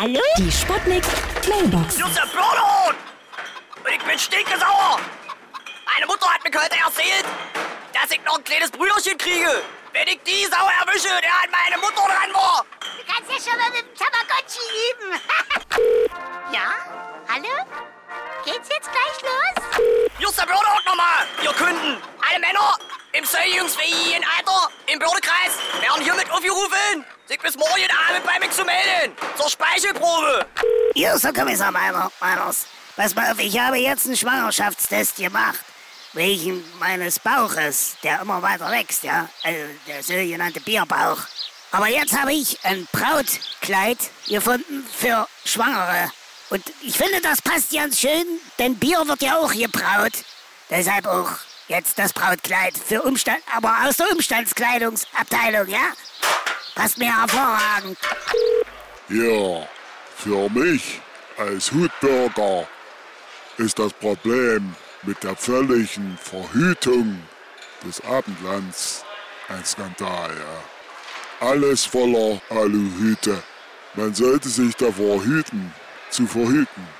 Hallo? 0.00 0.18
Die 0.38 0.50
Sputnik 0.50 1.04
Mailbox. 1.46 1.96
Bürgerhut! 1.96 2.96
Und 3.84 3.92
ich 3.92 4.02
bin 4.02 4.18
stinkesauer! 4.18 4.98
Meine 5.84 6.06
Mutter 6.06 6.26
hat 6.26 6.42
mir 6.42 6.58
heute 6.58 6.74
erzählt, 6.74 7.26
dass 7.92 8.10
ich 8.10 8.24
noch 8.24 8.38
ein 8.38 8.44
kleines 8.44 8.70
Brüderchen 8.70 9.18
kriege. 9.18 9.62
Wenn 9.92 10.08
ich 10.08 10.18
die 10.22 10.46
Sau 10.46 10.64
erwische, 10.80 11.12
der 11.20 11.34
an 11.44 11.50
meine 11.50 11.76
Mutter 11.76 12.00
dran 12.00 12.32
war. 12.32 12.64
Du 12.80 13.12
kannst 13.12 13.30
ja 13.30 13.50
schon 13.50 13.60
mal 13.60 13.68
mit 13.68 13.80
dem 13.80 13.94
Tamagotchi 13.94 14.64
üben. 14.88 15.20
ja? 16.54 16.72
Hallo? 17.28 17.68
Geht's 18.46 18.70
jetzt 18.70 18.88
gleich 18.90 19.20
los? 19.20 20.36
Der 20.38 20.46
Bürgerhut 20.46 20.86
nochmal! 20.86 21.26
Ihr 21.42 21.52
Kunden! 21.52 22.00
Alle 22.26 22.40
Männer 22.40 22.78
im 23.20 23.26
säuglingsfähigen 23.26 24.24
Alter 24.36 24.70
im 24.86 24.98
Bürgerkreis 24.98 25.52
werden 25.80 26.02
hiermit 26.02 26.30
aufgerufen, 26.30 27.04
sich 27.26 27.38
bis 27.38 27.56
morgen 27.56 27.88
Abend 28.08 28.24
bei 28.24 28.38
mir 28.38 28.50
zu 28.50 28.64
melden. 28.64 29.14
Zur 29.36 29.50
Speichelprobe. 29.50 30.46
Hier 30.94 31.12
ist 31.14 31.24
der 31.24 31.32
Kommissar 31.32 31.70
Meiner, 31.70 32.10
Meiners. 32.20 32.66
Pass 32.96 33.14
mal 33.14 33.30
auf, 33.30 33.38
ich 33.38 33.58
habe 33.58 33.76
jetzt 33.76 34.06
einen 34.06 34.16
Schwangerschaftstest 34.16 35.16
gemacht. 35.16 35.60
Wegen 36.14 36.64
meines 36.78 37.18
Bauches, 37.18 37.96
der 38.02 38.22
immer 38.22 38.42
weiter 38.42 38.70
wächst, 38.70 39.04
ja. 39.04 39.28
Also 39.44 39.60
der 39.86 40.02
sogenannte 40.02 40.60
Bierbauch. 40.60 41.18
Aber 41.72 41.88
jetzt 41.88 42.18
habe 42.18 42.32
ich 42.32 42.58
ein 42.64 42.88
Brautkleid 42.90 43.98
gefunden 44.28 44.88
für 44.98 45.28
Schwangere. 45.44 46.10
Und 46.48 46.64
ich 46.80 46.96
finde, 46.96 47.20
das 47.20 47.42
passt 47.42 47.70
ganz 47.72 48.00
schön, 48.00 48.24
denn 48.58 48.76
Bier 48.76 49.06
wird 49.06 49.22
ja 49.22 49.38
auch 49.38 49.52
gebraut. 49.52 50.12
Deshalb 50.68 51.06
auch 51.06 51.30
jetzt 51.70 51.98
das 51.98 52.12
Brautkleid 52.12 52.76
für 52.76 53.02
Umstand, 53.02 53.40
aber 53.54 53.72
aus 53.84 53.96
der 53.96 54.10
Umstandskleidungsabteilung, 54.12 55.68
ja? 55.68 55.92
Passt 56.74 56.98
mir 56.98 57.16
hervorragend. 57.16 57.96
Ja, 59.08 59.66
für 60.16 60.50
mich 60.50 61.00
als 61.36 61.72
Hutbürger 61.72 62.68
ist 63.56 63.78
das 63.78 63.92
Problem 63.94 64.74
mit 65.02 65.22
der 65.22 65.36
völligen 65.36 66.18
Verhütung 66.18 67.22
des 67.84 68.02
Abendlands 68.04 69.04
ein 69.48 69.64
Skandal. 69.64 70.30
Ja. 70.30 71.48
Alles 71.48 71.86
voller 71.86 72.40
Aluhüte. 72.50 73.42
Man 73.94 74.14
sollte 74.14 74.48
sich 74.48 74.74
davor 74.76 75.22
hüten, 75.24 75.72
zu 76.10 76.26
verhüten. 76.26 76.99